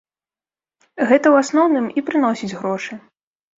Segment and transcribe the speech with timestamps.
[1.09, 2.93] Гэта ў асноўным і прыносіць грошы.